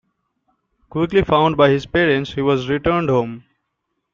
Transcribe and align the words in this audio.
Quickly 0.89 1.23
found 1.23 1.57
by 1.57 1.69
his 1.69 1.85
parents 1.85 2.33
he 2.33 2.41
was 2.41 2.67
returned 2.67 3.09
home. 3.09 3.43